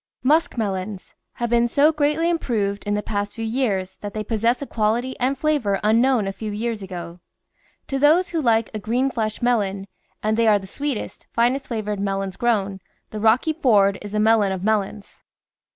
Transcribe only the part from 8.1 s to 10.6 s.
who like a green fleshed melon— and they are